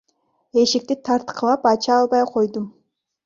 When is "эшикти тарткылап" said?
0.61-1.61